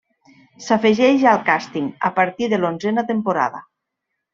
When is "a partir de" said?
2.11-2.63